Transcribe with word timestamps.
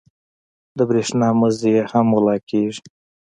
د 0.77 0.79
برېښنا 0.89 1.27
مزي 1.39 1.69
یې 1.75 1.83
هم 1.91 2.07
غلا 2.17 2.35
کېږي. 2.49 2.81